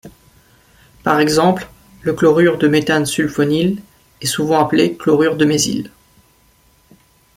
Par 1.03 1.19
exemple, 1.19 1.69
le 2.01 2.13
chlorure 2.13 2.57
de 2.57 2.67
méthanesulfonyle 2.67 3.83
est 4.21 4.25
souvent 4.25 4.59
appelé 4.65 4.97
chlorure 4.97 5.37
de 5.37 5.45
mésyle. 5.45 5.91